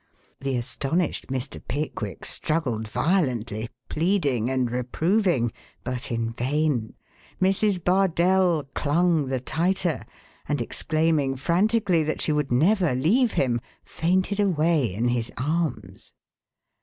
The 0.39 0.57
astonished 0.57 1.27
Mr. 1.27 1.61
Pickwick 1.67 2.25
struggled 2.25 2.87
violently, 2.87 3.69
pleading 3.87 4.49
and 4.49 4.71
reproving, 4.71 5.51
but 5.83 6.11
in 6.11 6.31
vain. 6.31 6.95
Mrs. 7.39 7.83
Bardell 7.83 8.63
clung 8.73 9.27
the 9.27 9.39
tighter, 9.39 10.01
and 10.49 10.59
exclaiming 10.59 11.35
frantically 11.35 12.01
that 12.03 12.19
she 12.19 12.31
would 12.31 12.51
never 12.51 12.95
leave 12.95 13.33
him, 13.33 13.61
fainted 13.83 14.39
away 14.39 14.91
in 14.91 15.09
his 15.09 15.31
arms. 15.37 16.13